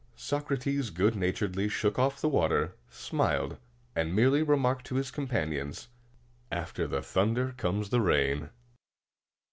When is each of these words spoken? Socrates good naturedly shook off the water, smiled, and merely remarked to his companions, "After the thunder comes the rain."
Socrates 0.15 0.89
good 0.89 1.15
naturedly 1.15 1.69
shook 1.69 1.99
off 1.99 2.19
the 2.21 2.27
water, 2.27 2.73
smiled, 2.89 3.57
and 3.95 4.15
merely 4.15 4.41
remarked 4.41 4.83
to 4.87 4.95
his 4.95 5.11
companions, 5.11 5.89
"After 6.51 6.87
the 6.87 7.03
thunder 7.03 7.53
comes 7.55 7.89
the 7.91 8.01
rain." 8.01 8.49